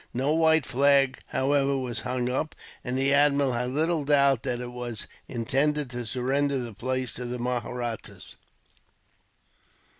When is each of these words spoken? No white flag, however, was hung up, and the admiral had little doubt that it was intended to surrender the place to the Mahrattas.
No 0.15 0.33
white 0.33 0.65
flag, 0.65 1.19
however, 1.27 1.77
was 1.77 1.99
hung 1.99 2.27
up, 2.27 2.55
and 2.83 2.97
the 2.97 3.13
admiral 3.13 3.51
had 3.53 3.69
little 3.69 4.03
doubt 4.03 4.41
that 4.41 4.59
it 4.59 4.71
was 4.71 5.05
intended 5.27 5.91
to 5.91 6.07
surrender 6.07 6.57
the 6.57 6.73
place 6.73 7.13
to 7.13 7.25
the 7.25 7.37
Mahrattas. 7.37 8.35